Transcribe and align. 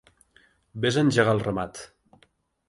Ves 0.85 0.97
a 0.99 1.03
engegar 1.09 1.35
el 1.37 1.43
ramat. 1.49 1.83